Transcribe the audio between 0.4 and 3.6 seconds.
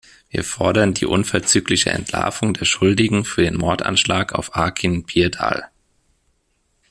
fordern die unverzügliche Entlarvung der Schuldigen für den